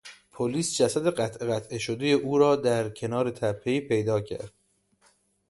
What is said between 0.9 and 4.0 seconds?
قطعه قطعه شدهی او را در کنار تپهای